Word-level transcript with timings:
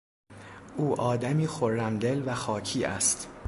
او 0.77 1.01
آدمی 1.01 1.47
خرمدل 1.47 2.23
و 2.27 2.33
خاکی 2.35 2.85
است. 2.85 3.27